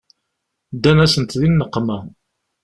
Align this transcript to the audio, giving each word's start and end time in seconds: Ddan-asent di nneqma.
Ddan-asent 0.75 1.37
di 1.39 1.49
nneqma. 1.49 1.97